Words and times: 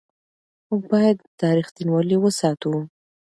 موږ 0.67 0.81
باید 0.91 1.17
دا 1.39 1.49
رښتینولي 1.59 2.17
وساتو. 2.19 2.73